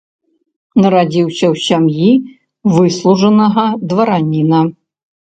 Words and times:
Нарадзіўся 0.83 1.45
ў 1.53 1.55
сям'і 1.65 2.77
выслужанага 2.77 3.65
двараніна. 3.91 4.61